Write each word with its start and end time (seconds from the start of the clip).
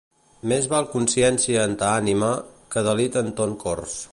Més 0.51 0.69
val 0.71 0.87
consciència 0.93 1.65
en 1.71 1.77
ta 1.83 1.91
ànima 1.99 2.31
que 2.77 2.85
delit 2.89 3.23
en 3.23 3.31
ton 3.43 3.55
cors. 3.67 3.99